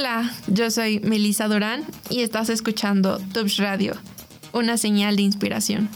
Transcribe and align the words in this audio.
Hola, 0.00 0.34
yo 0.46 0.70
soy 0.70 0.98
Melissa 1.00 1.46
Durán 1.46 1.84
y 2.08 2.20
estás 2.20 2.48
escuchando 2.48 3.20
Tubs 3.34 3.58
Radio, 3.58 3.94
una 4.54 4.78
señal 4.78 5.16
de 5.16 5.20
inspiración. 5.20 5.90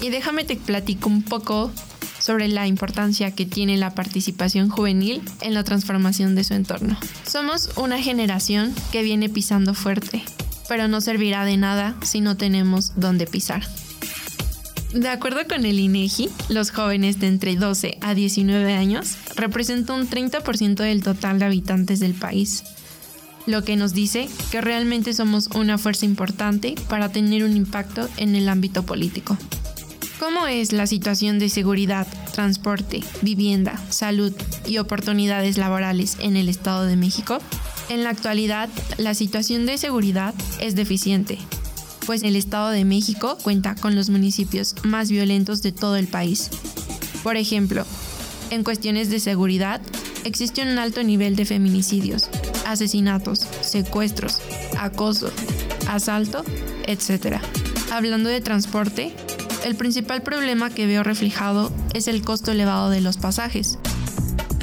Y 0.00 0.10
déjame 0.10 0.44
te 0.44 0.54
platico 0.54 1.08
un 1.08 1.24
poco 1.24 1.72
sobre 2.20 2.46
la 2.46 2.68
importancia 2.68 3.32
que 3.32 3.44
tiene 3.44 3.76
la 3.76 3.92
participación 3.92 4.68
juvenil 4.68 5.20
en 5.40 5.52
la 5.52 5.64
transformación 5.64 6.36
de 6.36 6.44
su 6.44 6.54
entorno. 6.54 6.96
Somos 7.26 7.70
una 7.74 8.00
generación 8.00 8.72
que 8.92 9.02
viene 9.02 9.28
pisando 9.28 9.74
fuerte, 9.74 10.22
pero 10.68 10.86
no 10.86 11.00
servirá 11.00 11.44
de 11.44 11.56
nada 11.56 11.96
si 12.04 12.20
no 12.20 12.36
tenemos 12.36 12.92
dónde 12.94 13.26
pisar. 13.26 13.66
De 14.92 15.08
acuerdo 15.08 15.40
con 15.48 15.66
el 15.66 15.80
INEGI, 15.80 16.30
los 16.50 16.70
jóvenes 16.70 17.18
de 17.18 17.26
entre 17.26 17.56
12 17.56 17.98
a 18.00 18.14
19 18.14 18.74
años 18.74 19.16
representan 19.34 20.02
un 20.02 20.08
30% 20.08 20.76
del 20.76 21.02
total 21.02 21.40
de 21.40 21.46
habitantes 21.46 21.98
del 21.98 22.14
país, 22.14 22.62
lo 23.46 23.64
que 23.64 23.76
nos 23.76 23.92
dice 23.92 24.28
que 24.50 24.60
realmente 24.60 25.12
somos 25.14 25.48
una 25.54 25.78
fuerza 25.78 26.06
importante 26.06 26.74
para 26.88 27.10
tener 27.10 27.44
un 27.44 27.56
impacto 27.56 28.08
en 28.16 28.34
el 28.34 28.48
ámbito 28.48 28.84
político. 28.84 29.36
¿Cómo 30.18 30.46
es 30.46 30.72
la 30.72 30.86
situación 30.86 31.38
de 31.38 31.48
seguridad, 31.48 32.06
transporte, 32.32 33.02
vivienda, 33.22 33.78
salud 33.90 34.32
y 34.66 34.78
oportunidades 34.78 35.58
laborales 35.58 36.16
en 36.20 36.36
el 36.36 36.48
Estado 36.48 36.84
de 36.86 36.96
México? 36.96 37.38
En 37.88 38.04
la 38.04 38.10
actualidad, 38.10 38.70
la 38.96 39.14
situación 39.14 39.66
de 39.66 39.76
seguridad 39.76 40.34
es 40.60 40.74
deficiente, 40.74 41.38
pues 42.06 42.22
el 42.22 42.36
Estado 42.36 42.70
de 42.70 42.84
México 42.84 43.36
cuenta 43.42 43.74
con 43.74 43.94
los 43.94 44.08
municipios 44.08 44.74
más 44.84 45.10
violentos 45.10 45.62
de 45.62 45.72
todo 45.72 45.96
el 45.96 46.06
país. 46.06 46.50
Por 47.22 47.36
ejemplo, 47.36 47.84
en 48.50 48.64
cuestiones 48.64 49.10
de 49.10 49.20
seguridad, 49.20 49.80
existe 50.24 50.62
un 50.62 50.78
alto 50.78 51.02
nivel 51.02 51.36
de 51.36 51.44
feminicidios, 51.44 52.28
asesinatos, 52.66 53.46
secuestros, 53.60 54.40
acoso, 54.78 55.30
asalto, 55.88 56.44
etc. 56.86 57.38
Hablando 57.92 58.28
de 58.28 58.40
transporte, 58.40 59.14
el 59.64 59.76
principal 59.76 60.22
problema 60.22 60.70
que 60.70 60.86
veo 60.86 61.02
reflejado 61.02 61.72
es 61.94 62.08
el 62.08 62.22
costo 62.22 62.52
elevado 62.52 62.90
de 62.90 63.00
los 63.00 63.16
pasajes, 63.16 63.78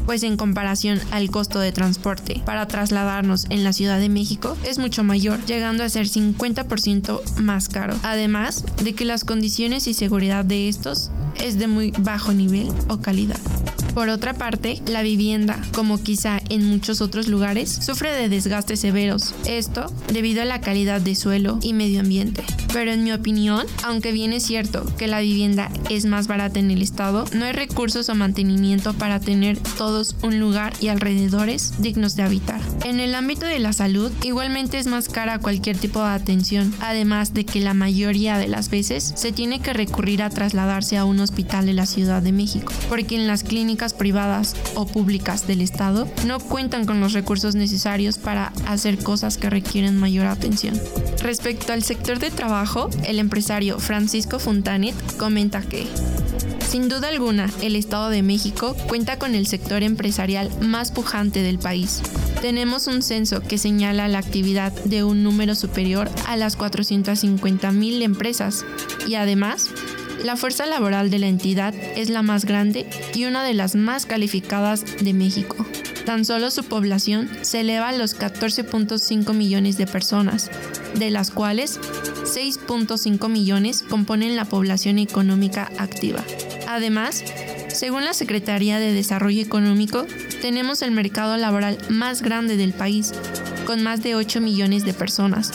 pues 0.05 0.23
en 0.23 0.37
comparación 0.37 0.99
al 1.11 1.31
costo 1.31 1.59
de 1.59 1.71
transporte 1.71 2.41
para 2.45 2.67
trasladarnos 2.67 3.45
en 3.49 3.63
la 3.63 3.73
Ciudad 3.73 3.99
de 3.99 4.09
México 4.09 4.57
es 4.65 4.77
mucho 4.77 5.03
mayor, 5.03 5.43
llegando 5.45 5.83
a 5.83 5.89
ser 5.89 6.07
50% 6.07 7.37
más 7.37 7.69
caro. 7.69 7.95
Además 8.03 8.65
de 8.83 8.93
que 8.93 9.05
las 9.05 9.23
condiciones 9.23 9.87
y 9.87 9.93
seguridad 9.93 10.43
de 10.43 10.67
estos 10.67 11.11
es 11.35 11.57
de 11.57 11.67
muy 11.67 11.91
bajo 11.91 12.33
nivel 12.33 12.69
o 12.89 12.99
calidad. 12.99 13.39
Por 13.93 14.09
otra 14.09 14.33
parte, 14.33 14.81
la 14.87 15.01
vivienda, 15.01 15.59
como 15.73 16.01
quizá 16.01 16.39
en 16.49 16.65
muchos 16.65 17.01
otros 17.01 17.27
lugares, 17.27 17.69
sufre 17.69 18.11
de 18.11 18.29
desgastes 18.29 18.79
severos, 18.79 19.35
esto 19.45 19.91
debido 20.11 20.41
a 20.41 20.45
la 20.45 20.61
calidad 20.61 21.01
de 21.01 21.15
suelo 21.15 21.59
y 21.61 21.73
medio 21.73 21.99
ambiente. 21.99 22.43
Pero 22.71 22.91
en 22.91 23.03
mi 23.03 23.11
opinión, 23.11 23.65
aunque 23.83 24.13
bien 24.13 24.31
es 24.31 24.43
cierto 24.43 24.85
que 24.97 25.07
la 25.07 25.19
vivienda 25.19 25.69
es 25.89 26.05
más 26.05 26.27
barata 26.27 26.59
en 26.59 26.71
el 26.71 26.81
estado, 26.81 27.25
no 27.33 27.45
hay 27.45 27.51
recursos 27.51 28.07
o 28.07 28.15
mantenimiento 28.15 28.93
para 28.93 29.19
tener 29.19 29.57
todos 29.77 30.15
un 30.21 30.39
lugar 30.39 30.73
y 30.79 30.87
alrededores 30.87 31.73
dignos 31.79 32.15
de 32.15 32.23
habitar. 32.23 32.61
En 32.85 33.01
el 33.01 33.13
ámbito 33.13 33.45
de 33.45 33.59
la 33.59 33.73
salud, 33.73 34.11
igualmente 34.23 34.79
es 34.79 34.87
más 34.87 35.09
cara 35.09 35.39
cualquier 35.39 35.77
tipo 35.77 35.99
de 35.99 36.11
atención, 36.11 36.73
además 36.79 37.33
de 37.33 37.45
que 37.45 37.59
la 37.59 37.73
mayoría 37.73 38.37
de 38.37 38.47
las 38.47 38.69
veces 38.69 39.13
se 39.15 39.33
tiene 39.33 39.59
que 39.59 39.73
recurrir 39.73 40.23
a 40.23 40.29
trasladarse 40.29 40.97
a 40.97 41.03
un 41.05 41.19
hospital 41.19 41.65
de 41.65 41.73
la 41.73 41.85
Ciudad 41.85 42.21
de 42.21 42.31
México, 42.31 42.71
porque 42.87 43.15
en 43.15 43.27
las 43.27 43.43
clínicas 43.43 43.80
privadas 43.89 44.55
o 44.75 44.85
públicas 44.85 45.47
del 45.47 45.61
Estado 45.61 46.07
no 46.27 46.39
cuentan 46.39 46.85
con 46.85 46.99
los 46.99 47.13
recursos 47.13 47.55
necesarios 47.55 48.17
para 48.17 48.53
hacer 48.67 48.99
cosas 48.99 49.37
que 49.37 49.49
requieren 49.49 49.97
mayor 49.97 50.27
atención. 50.27 50.79
Respecto 51.21 51.73
al 51.73 51.83
sector 51.83 52.19
de 52.19 52.31
trabajo, 52.31 52.89
el 53.05 53.19
empresario 53.19 53.79
Francisco 53.79 54.39
Fontanet 54.39 54.95
comenta 55.17 55.61
que 55.61 55.87
sin 56.71 56.87
duda 56.87 57.09
alguna, 57.09 57.49
el 57.61 57.75
Estado 57.75 58.09
de 58.09 58.23
México 58.23 58.77
cuenta 58.87 59.19
con 59.19 59.35
el 59.35 59.45
sector 59.45 59.83
empresarial 59.83 60.49
más 60.61 60.89
pujante 60.89 61.43
del 61.43 61.59
país. 61.59 62.01
Tenemos 62.41 62.87
un 62.87 63.01
censo 63.01 63.41
que 63.41 63.57
señala 63.57 64.07
la 64.07 64.19
actividad 64.19 64.71
de 64.85 65.03
un 65.03 65.21
número 65.21 65.53
superior 65.53 66.09
a 66.27 66.37
las 66.37 66.55
450 66.55 67.73
mil 67.73 68.01
empresas 68.01 68.63
y 69.05 69.15
además 69.15 69.67
la 70.23 70.37
fuerza 70.37 70.65
laboral 70.65 71.09
de 71.09 71.19
la 71.19 71.27
entidad 71.27 71.73
es 71.95 72.09
la 72.09 72.21
más 72.21 72.45
grande 72.45 72.87
y 73.13 73.25
una 73.25 73.43
de 73.43 73.53
las 73.53 73.75
más 73.75 74.05
calificadas 74.05 74.85
de 75.03 75.13
México. 75.13 75.65
Tan 76.05 76.25
solo 76.25 76.51
su 76.51 76.63
población 76.63 77.29
se 77.41 77.61
eleva 77.61 77.89
a 77.89 77.93
los 77.93 78.17
14.5 78.17 79.33
millones 79.33 79.77
de 79.77 79.87
personas, 79.87 80.49
de 80.95 81.11
las 81.11 81.31
cuales 81.31 81.79
6.5 81.79 83.29
millones 83.29 83.83
componen 83.87 84.35
la 84.35 84.45
población 84.45 84.99
económica 84.99 85.71
activa. 85.77 86.23
Además, 86.67 87.23
según 87.67 88.03
la 88.03 88.13
Secretaría 88.13 88.79
de 88.79 88.93
Desarrollo 88.93 89.41
Económico, 89.41 90.05
tenemos 90.41 90.81
el 90.81 90.91
mercado 90.91 91.37
laboral 91.37 91.77
más 91.89 92.21
grande 92.21 92.57
del 92.57 92.73
país, 92.73 93.13
con 93.65 93.83
más 93.83 94.01
de 94.01 94.15
8 94.15 94.41
millones 94.41 94.85
de 94.85 94.93
personas, 94.93 95.51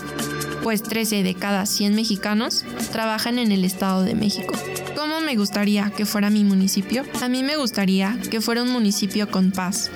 pues 0.67 0.83
13 0.83 1.23
de 1.23 1.35
cada 1.35 1.65
100 1.65 1.95
mexicanos 1.95 2.65
trabajan 2.91 3.39
en 3.39 3.53
el 3.53 3.65
Estado 3.65 4.03
de 4.03 4.17
México. 4.17 4.53
¿Cómo 4.97 5.21
me 5.21 5.37
gustaría 5.37 5.93
que 5.97 6.07
fuera 6.07 6.29
mi 6.29 6.43
municipio? 6.43 7.05
A 7.23 7.29
mí 7.29 7.45
me 7.45 7.57
gustaría 7.57 8.19
que 8.33 8.41
fuera 8.41 8.65
un 8.65 8.73
municipio 8.73 9.31
con 9.31 9.53
paz, 9.53 9.93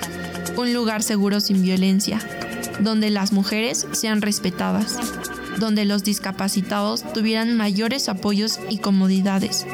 un 0.55 0.73
lugar 0.73 1.03
seguro 1.03 1.41
sin 1.41 1.61
violencia, 1.61 2.21
donde 2.79 3.09
las 3.09 3.33
mujeres 3.33 3.85
sean 3.91 4.21
respetadas, 4.21 4.97
donde 5.59 5.83
los 5.83 6.05
discapacitados 6.05 7.03
tuvieran 7.11 7.57
mayores 7.57 8.07
apoyos 8.07 8.57
y 8.69 8.77
comodidades, 8.77 9.65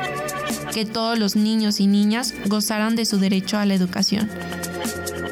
que 0.74 0.88
todos 0.88 1.20
los 1.20 1.36
niños 1.36 1.80
y 1.80 1.86
niñas 1.86 2.34
gozaran 2.48 2.96
de 2.96 3.06
su 3.06 3.20
derecho 3.20 3.60
a 3.60 3.68
la 3.68 3.76
educación, 3.76 4.28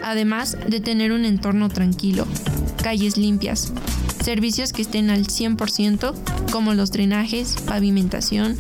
además 0.04 0.60
de 0.68 0.80
tener 0.80 1.12
un 1.12 1.26
entorno 1.26 1.70
tranquilo, 1.70 2.28
calles 2.84 3.18
limpias, 3.18 3.74
servicios 4.26 4.74
que 4.74 4.82
estén 4.82 5.12
al 5.12 5.28
100% 5.28 6.16
como 6.52 6.74
los 6.74 6.92
drenajes, 6.92 7.58
pavimentación, 7.68 8.58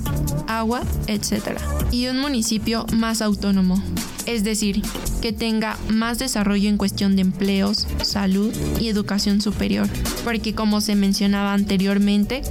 agua, 0.47 0.83
etc. 1.07 1.57
Y 1.91 2.05
un 2.05 2.19
municipio 2.19 2.85
más 2.93 3.23
autónomo, 3.23 3.81
es 4.27 4.43
decir, 4.43 4.83
que 5.23 5.33
tenga 5.33 5.75
más 5.89 6.19
desarrollo 6.19 6.69
en 6.69 6.77
cuestión 6.77 7.15
de 7.15 7.23
empleos, 7.23 7.87
salud 8.03 8.53
y 8.79 8.89
educación 8.89 9.41
superior, 9.41 9.89
porque 10.23 10.53
como 10.53 10.81
se 10.81 10.93
mencionaba 10.93 11.53
anteriormente, 11.53 12.43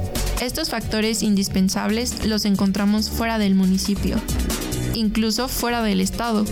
estos 0.42 0.70
factores 0.70 1.22
indispensables 1.22 2.26
los 2.26 2.44
encontramos 2.44 3.10
fuera 3.10 3.38
del 3.38 3.54
municipio, 3.54 4.16
incluso 4.94 5.46
fuera 5.46 5.84
del 5.84 6.00
estado. 6.00 6.44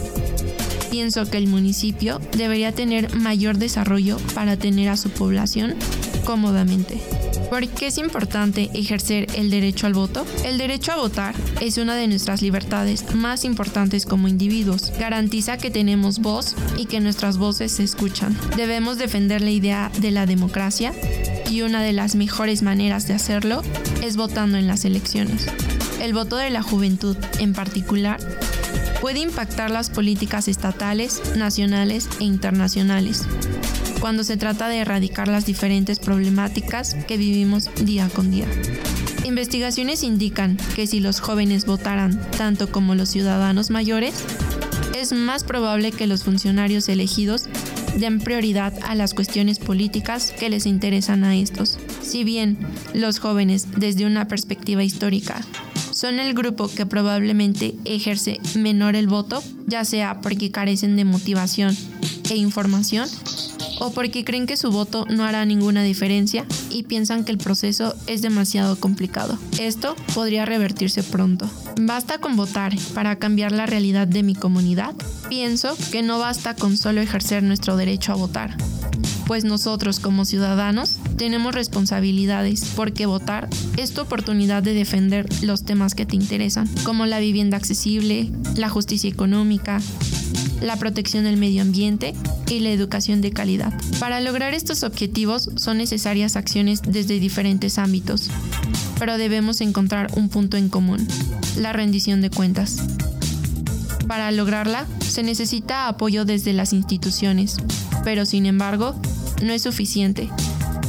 Pienso 0.93 1.29
que 1.29 1.39
el 1.39 1.49
municipio 1.49 2.21
debería 2.37 2.71
tener 2.71 3.17
mayor 3.17 3.59
desarrollo 3.59 4.19
para 4.35 4.57
tener 4.57 4.91
a 4.91 4.97
su 4.97 5.11
población 5.11 5.75
cómodamente. 6.25 7.01
¿Por 7.51 7.69
qué 7.69 7.89
es 7.89 7.99
importante 7.99 8.71
ejercer 8.73 9.27
el 9.35 9.51
derecho 9.51 9.87
al 9.87 9.93
voto? 9.93 10.25
El 10.45 10.57
derecho 10.57 10.93
a 10.93 10.97
votar 10.97 11.35
es 11.61 11.77
una 11.77 11.95
de 11.95 12.09
nuestras 12.09 12.41
libertades 12.41 13.15
más 13.15 13.45
importantes 13.45 14.07
como 14.07 14.27
individuos. 14.27 14.91
Garantiza 14.99 15.59
que 15.59 15.71
tenemos 15.71 16.21
voz 16.21 16.55
y 16.79 16.87
que 16.87 17.01
nuestras 17.01 17.37
voces 17.37 17.73
se 17.73 17.85
escuchan. 17.85 18.35
Debemos 18.57 18.97
defender 18.97 19.43
la 19.43 19.51
idea 19.51 19.93
de 19.99 20.11
la 20.11 20.25
democracia 20.25 20.95
y 21.51 21.61
una 21.61 21.83
de 21.83 21.93
las 21.93 22.15
mejores 22.15 22.63
maneras 22.63 23.07
de 23.07 23.15
hacerlo 23.15 23.63
es 24.03 24.17
votando 24.17 24.57
en 24.57 24.67
las 24.67 24.87
elecciones. 24.87 25.47
El 26.01 26.15
voto 26.15 26.37
de 26.37 26.49
la 26.49 26.63
juventud, 26.63 27.17
en 27.39 27.53
particular, 27.53 28.19
puede 29.03 29.19
impactar 29.19 29.71
las 29.71 29.91
políticas 29.91 30.49
estatales, 30.49 31.21
nacionales 31.37 32.09
e 32.19 32.25
internacionales 32.25 33.27
cuando 34.03 34.25
se 34.25 34.37
trata 34.37 34.69
de 34.69 34.79
erradicar 34.79 35.29
las 35.29 35.47
diferentes 35.47 36.01
problemáticas 36.01 36.95
que 37.07 37.17
vivimos 37.17 37.71
día 37.85 38.09
con 38.09 38.33
día. 38.33 38.49
Investigaciones 39.25 40.03
indican 40.03 40.59
que 40.75 40.89
si 40.89 40.99
los 40.99 41.21
jóvenes 41.21 41.67
votaran 41.67 42.21
tanto 42.33 42.73
como 42.73 42.97
los 42.97 43.11
ciudadanos 43.11 43.71
mayores, 43.71 44.25
es 44.99 45.13
más 45.13 45.45
probable 45.45 45.93
que 45.93 46.09
los 46.09 46.25
funcionarios 46.25 46.89
elegidos 46.89 47.45
den 47.97 48.19
prioridad 48.19 48.75
a 48.83 48.97
las 48.97 49.15
cuestiones 49.15 49.61
políticas 49.61 50.33
que 50.33 50.51
les 50.51 50.67
interesan 50.67 51.23
a 51.23 51.37
estos. 51.37 51.79
Si 52.03 52.25
bien 52.25 52.59
los 52.95 53.21
jóvenes 53.21 53.69
desde 53.77 54.05
una 54.05 54.27
perspectiva 54.27 54.83
histórica 54.83 55.43
son 55.93 56.19
el 56.19 56.35
grupo 56.35 56.67
que 56.67 56.87
probablemente 56.87 57.77
ejerce 57.85 58.41
menor 58.57 58.97
el 58.97 59.07
voto, 59.07 59.45
ya 59.69 59.85
sea 59.85 60.21
porque 60.21 60.51
carecen 60.51 60.97
de 60.97 61.05
motivación 61.05 61.77
e 62.31 62.35
información 62.35 63.09
o 63.83 63.91
porque 63.91 64.25
creen 64.25 64.47
que 64.47 64.57
su 64.57 64.71
voto 64.71 65.07
no 65.11 65.25
hará 65.25 65.45
ninguna 65.45 65.83
diferencia 65.83 66.47
y 66.71 66.85
piensan 66.85 67.25
que 67.25 67.33
el 67.33 67.39
proceso 67.39 67.97
es 68.07 68.23
demasiado 68.23 68.77
complicado. 68.79 69.37
Esto 69.59 69.97
podría 70.15 70.47
revertirse 70.47 71.03
pronto. 71.03 71.51
¿Basta 71.81 72.19
con 72.19 72.37
votar 72.37 72.73
para 72.95 73.17
cambiar 73.17 73.51
la 73.51 73.67
realidad 73.67 74.07
de 74.07 74.23
mi 74.23 74.37
comunidad? 74.37 74.95
Pienso 75.29 75.77
que 75.91 76.03
no 76.03 76.21
basta 76.21 76.55
con 76.55 76.77
solo 76.77 77.01
ejercer 77.01 77.43
nuestro 77.43 77.77
derecho 77.77 78.13
a 78.13 78.17
votar. 78.17 78.57
pues 79.27 79.45
nosotros 79.45 79.99
como 79.99 80.25
ciudadanos 80.25 80.99
tenemos 81.17 81.55
responsabilidades 81.55 82.65
porque 82.77 83.07
votar 83.07 83.49
es 83.79 83.95
tu 83.95 84.03
oportunidad 84.03 84.63
de 84.63 84.75
defender 84.75 85.27
los 85.43 85.65
temas 85.65 85.95
que 85.95 86.05
te 86.05 86.17
interesan, 86.17 86.69
como 86.85 87.07
la 87.07 87.19
vivienda 87.19 87.57
accesible, 87.57 88.31
la 88.57 88.69
justicia 88.69 89.09
económica, 89.09 89.81
la 90.63 90.77
protección 90.77 91.25
del 91.25 91.37
medio 91.37 91.63
ambiente 91.63 92.15
y 92.49 92.61
la 92.61 92.71
educación 92.71 93.21
de 93.21 93.33
calidad. 93.33 93.73
Para 93.99 94.21
lograr 94.21 94.55
estos 94.55 94.83
objetivos 94.83 95.51
son 95.57 95.79
necesarias 95.79 96.37
acciones 96.37 96.81
desde 96.83 97.19
diferentes 97.19 97.79
ámbitos, 97.79 98.31
pero 98.99 99.19
debemos 99.19 99.61
encontrar 99.61 100.11
un 100.17 100.29
punto 100.29 100.57
en 100.57 100.69
común, 100.69 101.07
la 101.57 101.73
rendición 101.73 102.21
de 102.21 102.31
cuentas. 102.31 102.79
Para 104.07 104.31
lograrla, 104.31 104.87
se 105.01 105.23
necesita 105.23 105.89
apoyo 105.89 106.25
desde 106.25 106.53
las 106.53 106.73
instituciones, 106.73 107.57
pero 108.05 108.25
sin 108.27 108.47
embargo, 108.47 108.95
no 109.43 109.53
es 109.53 109.63
suficiente. 109.63 110.31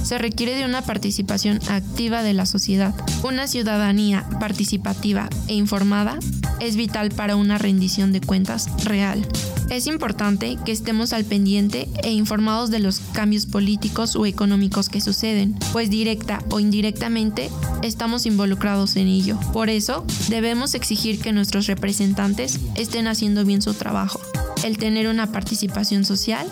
Se 0.03 0.17
requiere 0.17 0.55
de 0.55 0.65
una 0.65 0.81
participación 0.81 1.59
activa 1.69 2.23
de 2.23 2.33
la 2.33 2.45
sociedad. 2.45 2.93
Una 3.23 3.47
ciudadanía 3.47 4.27
participativa 4.39 5.29
e 5.47 5.53
informada 5.53 6.19
es 6.59 6.75
vital 6.75 7.09
para 7.09 7.37
una 7.37 7.57
rendición 7.57 8.11
de 8.11 8.19
cuentas 8.19 8.67
real. 8.83 9.25
Es 9.73 9.87
importante 9.87 10.59
que 10.63 10.71
estemos 10.71 11.13
al 11.13 11.25
pendiente 11.25 11.89
e 12.03 12.11
informados 12.11 12.69
de 12.69 12.77
los 12.77 12.99
cambios 13.11 13.47
políticos 13.47 14.15
o 14.15 14.27
económicos 14.27 14.87
que 14.87 15.01
suceden, 15.01 15.55
pues 15.71 15.89
directa 15.89 16.43
o 16.51 16.59
indirectamente 16.59 17.49
estamos 17.81 18.27
involucrados 18.27 18.95
en 18.97 19.07
ello. 19.07 19.39
Por 19.51 19.71
eso, 19.71 20.05
debemos 20.29 20.75
exigir 20.75 21.19
que 21.19 21.31
nuestros 21.31 21.65
representantes 21.65 22.59
estén 22.75 23.07
haciendo 23.07 23.45
bien 23.45 23.63
su 23.63 23.73
trabajo. 23.73 24.21
El 24.63 24.77
tener 24.77 25.07
una 25.07 25.31
participación 25.31 26.05
social 26.05 26.45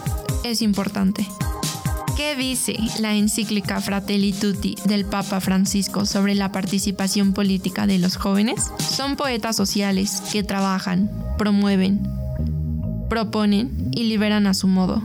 es 0.44 0.64
importante. 0.64 1.28
¿Qué 2.18 2.36
dice 2.36 2.76
la 3.00 3.14
encíclica 3.14 3.82
Fratelli 3.82 4.34
Tutti 4.34 4.76
del 4.86 5.06
Papa 5.06 5.42
Francisco 5.42 6.08
sobre 6.08 6.34
la 6.34 6.52
participación 6.52 7.34
política 7.34 7.86
de 7.86 8.00
los 8.00 8.16
jóvenes? 8.16 8.72
Son 8.80 9.16
poetas 9.16 9.56
sociales 9.56 10.24
que 10.32 10.42
trabajan, 10.42 11.12
promueven, 11.38 12.21
proponen 13.12 13.92
y 13.92 14.06
liberan 14.06 14.48
a 14.48 14.54
su 14.54 14.68
modo. 14.68 15.04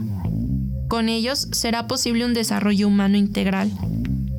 Con 0.87 1.09
ellos 1.09 1.49
será 1.51 1.87
posible 1.87 2.23
un 2.23 2.33
desarrollo 2.33 2.87
humano 2.87 3.17
integral 3.17 3.69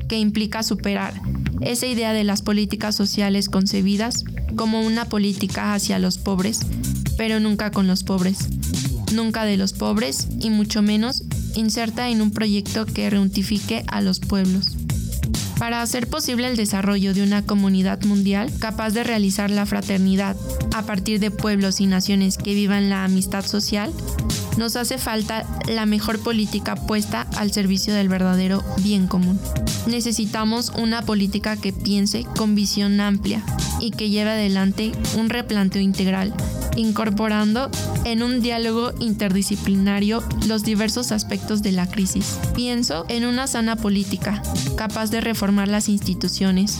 que 0.07 0.17
implica 0.17 0.63
superar 0.63 1.13
esa 1.61 1.85
idea 1.85 2.11
de 2.11 2.23
las 2.23 2.41
políticas 2.41 2.95
sociales 2.95 3.47
concebidas 3.47 4.23
como 4.55 4.81
una 4.81 5.05
política 5.05 5.75
hacia 5.75 5.99
los 5.99 6.17
pobres, 6.17 6.61
pero 7.15 7.39
nunca 7.39 7.69
con 7.69 7.85
los 7.85 8.03
pobres, 8.03 8.47
nunca 9.13 9.45
de 9.45 9.55
los 9.55 9.73
pobres 9.73 10.27
y 10.39 10.49
mucho 10.49 10.81
menos 10.81 11.21
inserta 11.53 12.09
en 12.09 12.23
un 12.23 12.31
proyecto 12.31 12.87
que 12.87 13.07
reunifique 13.07 13.83
a 13.85 14.01
los 14.01 14.19
pueblos. 14.19 14.78
Para 15.59 15.81
hacer 15.81 16.07
posible 16.07 16.47
el 16.47 16.55
desarrollo 16.55 17.13
de 17.13 17.21
una 17.21 17.45
comunidad 17.45 18.01
mundial 18.03 18.49
capaz 18.59 18.91
de 18.91 19.03
realizar 19.03 19.51
la 19.51 19.65
fraternidad 19.65 20.37
a 20.73 20.83
partir 20.83 21.19
de 21.19 21.31
pueblos 21.31 21.81
y 21.81 21.85
naciones 21.85 22.37
que 22.37 22.53
vivan 22.53 22.89
la 22.89 23.03
amistad 23.03 23.45
social, 23.45 23.91
nos 24.57 24.77
hace 24.77 24.97
falta 24.97 25.45
la 25.67 25.85
mejor 25.85 26.19
política 26.19 26.75
puesta 26.75 27.27
al 27.35 27.51
servicio 27.51 27.93
del 27.93 28.07
verdadero 28.07 28.63
bien 28.77 29.07
común. 29.07 29.37
Necesitamos 29.85 30.71
una 30.77 31.01
política 31.01 31.57
que 31.57 31.73
piense 31.73 32.23
con 32.37 32.55
visión 32.55 33.01
amplia 33.01 33.43
y 33.81 33.91
que 33.91 34.09
lleve 34.09 34.31
adelante 34.31 34.93
un 35.17 35.29
replanteo 35.29 35.81
integral 35.81 36.33
incorporando 36.75 37.69
en 38.05 38.23
un 38.23 38.41
diálogo 38.41 38.91
interdisciplinario 38.99 40.23
los 40.47 40.63
diversos 40.63 41.11
aspectos 41.11 41.61
de 41.61 41.71
la 41.71 41.87
crisis. 41.87 42.39
Pienso 42.55 43.05
en 43.09 43.25
una 43.25 43.47
sana 43.47 43.75
política, 43.75 44.41
capaz 44.75 45.11
de 45.11 45.21
reformar 45.21 45.67
las 45.67 45.89
instituciones, 45.89 46.79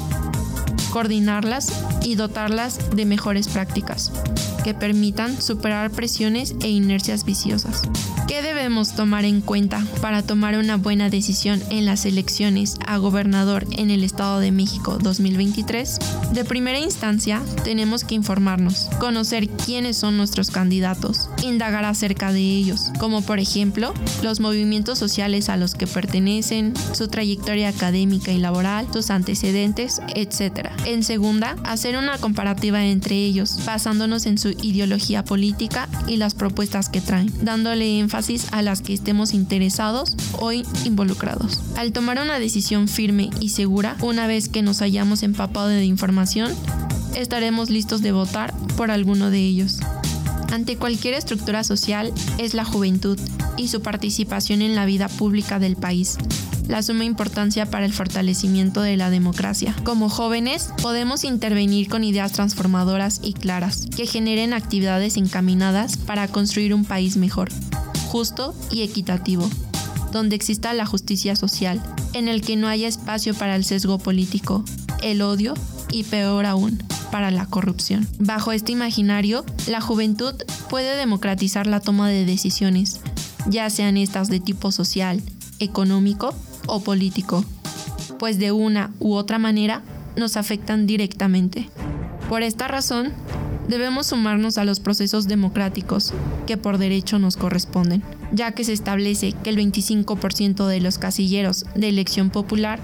coordinarlas 0.92 1.74
y 2.04 2.16
dotarlas 2.16 2.80
de 2.96 3.06
mejores 3.06 3.48
prácticas 3.48 4.12
que 4.64 4.74
permitan 4.74 5.42
superar 5.42 5.92
presiones 5.92 6.56
e 6.62 6.70
inercias 6.70 7.26
viciosas. 7.26 7.84
¿Qué 8.28 8.42
debemos 8.42 8.96
tomar 8.96 9.26
en 9.26 9.42
cuenta 9.42 9.84
para 10.02 10.22
tomar 10.22 10.58
una 10.58 10.78
buena 10.78 11.10
decisión 11.10 11.62
en 11.72 11.86
las 11.86 12.06
elecciones 12.06 12.76
a 12.86 12.98
gobernador 12.98 13.66
en 13.72 13.90
el 13.90 14.04
Estado 14.04 14.40
de 14.40 14.52
México 14.52 15.00
2023? 15.02 15.98
De 16.34 16.46
primera 16.46 16.80
instancia, 16.80 17.42
tenemos 17.64 18.04
que 18.04 18.16
informarnos, 18.16 18.88
conocer 19.00 19.50
quiénes 19.50 19.98
son 19.98 20.18
nuestros 20.18 20.52
candidatos, 20.52 21.30
indagar 21.44 21.86
acerca 21.86 22.32
de 22.32 22.42
ellos, 22.42 22.92
como 23.00 23.22
por 23.22 23.40
ejemplo 23.40 23.94
los 24.22 24.40
movimientos 24.40 25.00
sociales 25.00 25.50
a 25.50 25.58
los 25.58 25.74
que 25.74 25.88
pertenecen, 25.88 26.74
su 26.94 27.08
trayectoria 27.08 27.70
académica 27.70 28.32
y 28.32 28.38
laboral, 28.38 28.88
sus 28.94 29.10
antecedentes, 29.10 30.02
etc. 30.16 30.70
En 30.86 31.04
segunda, 31.04 31.56
hacer 31.64 31.98
una 31.98 32.18
comparativa 32.18 32.86
entre 32.86 33.16
ellos, 33.16 33.66
basándonos 33.66 34.26
en 34.26 34.38
su 34.38 34.49
ideología 34.52 35.24
política 35.24 35.88
y 36.08 36.18
las 36.18 36.34
propuestas 36.34 36.90
que 36.90 37.02
traen, 37.02 37.32
dándole 37.42 38.00
énfasis 38.00 38.48
a 38.52 38.62
las 38.62 38.82
que 38.82 38.94
estemos 38.94 39.34
interesados 39.34 40.16
o 40.34 40.52
involucrados. 40.52 41.62
Al 41.78 41.92
tomar 41.92 42.20
una 42.22 42.40
decisión 42.40 42.88
firme 42.88 43.30
y 43.40 43.50
segura, 43.50 43.96
una 44.02 44.28
vez 44.28 44.50
que 44.50 44.62
nos 44.62 44.82
hayamos 44.82 45.24
empapado 45.24 45.68
de 45.68 45.86
información, 45.86 46.54
estaremos 47.16 47.70
listos 47.70 48.02
de 48.02 48.12
votar 48.12 48.54
por 48.78 48.92
alguno 48.92 49.30
de 49.32 49.40
ellos. 49.40 49.80
Ante 50.52 50.78
cualquier 50.78 51.14
estructura 51.14 51.64
social 51.64 52.12
es 52.38 52.54
la 52.54 52.66
juventud 52.66 53.20
y 53.58 53.68
su 53.68 53.82
participación 53.82 54.62
en 54.62 54.76
la 54.76 54.86
vida 54.86 55.08
pública 55.08 55.60
del 55.60 55.76
país 55.76 56.18
la 56.70 56.84
suma 56.84 57.04
importancia 57.04 57.66
para 57.66 57.86
el 57.86 57.92
fortalecimiento 57.92 58.82
de 58.82 58.96
la 58.96 59.10
democracia. 59.10 59.76
Como 59.84 60.08
jóvenes, 60.08 60.70
podemos 60.82 61.24
intervenir 61.24 61.90
con 61.90 62.04
ideas 62.04 62.32
transformadoras 62.32 63.20
y 63.24 63.34
claras, 63.34 63.88
que 63.88 64.06
generen 64.06 64.54
actividades 64.54 65.18
encaminadas 65.18 65.98
para 65.98 66.28
construir 66.28 66.74
un 66.74 66.86
país 66.86 67.18
mejor 67.18 67.50
justo 68.10 68.56
y 68.72 68.82
equitativo, 68.82 69.50
donde 70.12 70.36
exista 70.36 70.74
la 70.74 70.86
justicia 70.86 71.36
social, 71.36 71.82
en 72.14 72.28
el 72.28 72.42
que 72.42 72.56
no 72.56 72.68
haya 72.68 72.88
espacio 72.88 73.34
para 73.34 73.56
el 73.56 73.64
sesgo 73.64 74.00
político, 74.00 74.64
el 75.02 75.22
odio 75.22 75.54
y 75.92 76.04
peor 76.04 76.46
aún, 76.46 76.82
para 77.12 77.30
la 77.30 77.46
corrupción. 77.46 78.08
Bajo 78.20 78.52
este 78.52 78.72
imaginario, 78.72 79.46
la 79.68 79.82
juventud 79.82 80.34
puede 80.70 80.96
democratizar 80.98 81.68
la 81.68 81.80
toma 81.80 82.10
de 82.10 82.26
decisiones, 82.26 83.00
ya 83.48 83.70
sean 83.70 83.98
estas 83.98 84.30
de 84.30 84.40
tipo 84.40 84.72
social, 84.72 85.22
económico 85.60 86.34
o 86.70 86.82
político, 86.82 87.44
pues 88.18 88.40
de 88.40 88.52
una 88.52 88.92
u 89.00 89.14
otra 89.14 89.40
manera 89.40 89.82
nos 90.16 90.38
afectan 90.38 90.86
directamente. 90.88 91.70
Por 92.28 92.44
esta 92.44 92.68
razón, 92.68 93.14
debemos 93.68 94.08
sumarnos 94.08 94.58
a 94.58 94.66
los 94.66 94.80
procesos 94.80 95.28
democráticos 95.28 96.14
que 96.48 96.58
por 96.58 96.78
derecho 96.78 97.20
nos 97.20 97.38
corresponden, 97.38 98.04
ya 98.32 98.52
que 98.52 98.64
se 98.64 98.74
establece 98.74 99.32
que 99.32 99.50
el 99.50 99.58
25% 99.58 100.68
de 100.68 100.82
los 100.82 100.98
casilleros 100.98 101.66
de 101.76 101.90
elección 101.90 102.30
popular 102.30 102.80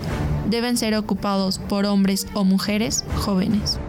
deben 0.50 0.78
ser 0.78 0.96
ocupados 0.96 1.60
por 1.60 1.86
hombres 1.86 2.28
o 2.34 2.44
mujeres 2.44 3.04
jóvenes. 3.18 3.80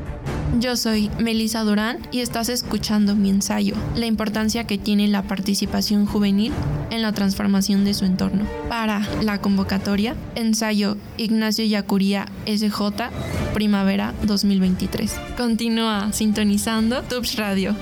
Yo 0.58 0.74
soy 0.76 1.10
Melissa 1.18 1.64
Durán 1.64 1.98
y 2.10 2.20
estás 2.20 2.48
escuchando 2.48 3.14
mi 3.14 3.28
ensayo, 3.28 3.74
la 3.94 4.06
importancia 4.06 4.64
que 4.64 4.78
tiene 4.78 5.06
la 5.06 5.22
participación 5.22 6.06
juvenil 6.06 6.50
en 6.90 7.02
la 7.02 7.12
transformación 7.12 7.84
de 7.84 7.92
su 7.92 8.06
entorno. 8.06 8.46
Para 8.70 9.06
la 9.22 9.38
convocatoria, 9.38 10.16
ensayo 10.34 10.96
Ignacio 11.18 11.64
Yacuría 11.66 12.26
SJ, 12.46 13.10
primavera 13.52 14.14
2023. 14.22 15.14
Continúa 15.36 16.10
sintonizando 16.14 17.02
Tubs 17.02 17.36
Radio, 17.36 17.76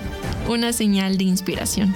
una 0.48 0.72
señal 0.72 1.16
de 1.16 1.24
inspiración. 1.24 1.94